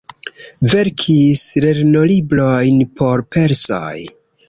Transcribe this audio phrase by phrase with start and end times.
[0.73, 3.97] Verkis lernolibrojn por persoj.